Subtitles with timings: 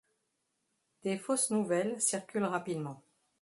[1.03, 3.03] Des fausses nouvelles circulent rapidement.